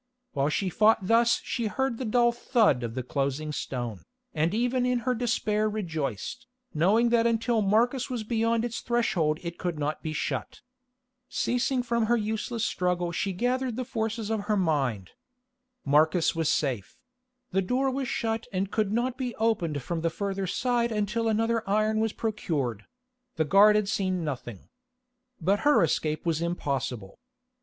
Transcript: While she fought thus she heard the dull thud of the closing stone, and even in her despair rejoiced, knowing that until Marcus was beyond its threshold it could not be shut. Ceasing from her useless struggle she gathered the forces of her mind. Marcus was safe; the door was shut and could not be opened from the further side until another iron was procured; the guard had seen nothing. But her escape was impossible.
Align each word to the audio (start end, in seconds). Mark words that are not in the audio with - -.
While 0.33 0.49
she 0.49 0.69
fought 0.71 1.05
thus 1.05 1.39
she 1.43 1.67
heard 1.67 1.99
the 1.99 2.05
dull 2.05 2.31
thud 2.31 2.81
of 2.81 2.95
the 2.95 3.03
closing 3.03 3.51
stone, 3.51 3.99
and 4.33 4.51
even 4.51 4.83
in 4.83 5.01
her 5.05 5.13
despair 5.13 5.69
rejoiced, 5.69 6.47
knowing 6.73 7.09
that 7.09 7.27
until 7.27 7.61
Marcus 7.61 8.09
was 8.09 8.23
beyond 8.23 8.65
its 8.65 8.79
threshold 8.81 9.37
it 9.43 9.59
could 9.59 9.77
not 9.77 10.01
be 10.01 10.11
shut. 10.11 10.61
Ceasing 11.29 11.83
from 11.83 12.07
her 12.07 12.17
useless 12.17 12.65
struggle 12.65 13.11
she 13.11 13.31
gathered 13.31 13.75
the 13.75 13.85
forces 13.85 14.31
of 14.31 14.45
her 14.45 14.57
mind. 14.57 15.11
Marcus 15.85 16.33
was 16.35 16.49
safe; 16.49 16.97
the 17.51 17.61
door 17.61 17.91
was 17.91 18.07
shut 18.07 18.47
and 18.51 18.71
could 18.71 18.91
not 18.91 19.19
be 19.19 19.35
opened 19.35 19.83
from 19.83 20.01
the 20.01 20.09
further 20.09 20.47
side 20.47 20.91
until 20.91 21.27
another 21.27 21.61
iron 21.69 21.99
was 21.99 22.11
procured; 22.11 22.87
the 23.35 23.45
guard 23.45 23.75
had 23.75 23.87
seen 23.87 24.23
nothing. 24.23 24.67
But 25.39 25.59
her 25.59 25.83
escape 25.83 26.25
was 26.25 26.41
impossible. 26.41 27.19